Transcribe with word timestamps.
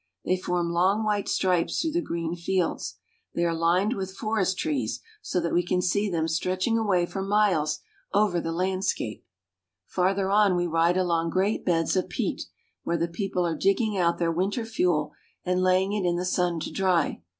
They 0.25 0.35
form 0.35 0.71
long 0.71 1.03
white 1.03 1.29
stripes 1.29 1.79
through 1.79 1.91
the 1.91 2.01
green 2.01 2.35
fields. 2.35 2.95
They 3.35 3.45
are 3.45 3.53
lined 3.53 3.93
with 3.93 4.17
forest 4.17 4.57
trees, 4.57 4.99
so 5.21 5.39
that 5.39 5.53
we 5.53 5.61
can 5.63 5.79
see 5.79 6.09
them 6.09 6.27
stretching 6.27 6.75
away 6.75 7.05
for 7.05 7.21
miles 7.21 7.81
over 8.11 8.41
the 8.41 8.51
landscape. 8.51 9.23
Farther 9.85 10.31
on 10.31 10.55
we 10.55 10.65
ride 10.65 10.97
along 10.97 11.29
great 11.29 11.63
beds 11.63 11.95
of 11.95 12.09
peat, 12.09 12.47
where 12.81 12.97
the 12.97 13.07
people 13.07 13.45
are 13.45 13.55
digging 13.55 13.95
out 13.95 14.17
their 14.17 14.31
winter 14.31 14.65
fuel, 14.65 15.13
and 15.45 15.61
laying 15.61 15.93
it 15.93 16.03
in 16.03 16.15
the 16.15 16.25
sun 16.25 16.59
to 16.61 16.71
dry. 16.71 17.21